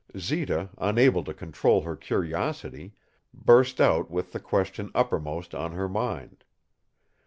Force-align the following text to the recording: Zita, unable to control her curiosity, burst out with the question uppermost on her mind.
Zita, 0.17 0.71
unable 0.79 1.23
to 1.25 1.31
control 1.31 1.81
her 1.81 1.95
curiosity, 1.95 2.95
burst 3.35 3.79
out 3.79 4.09
with 4.09 4.31
the 4.31 4.39
question 4.39 4.89
uppermost 4.95 5.53
on 5.53 5.73
her 5.73 5.87
mind. 5.87 6.43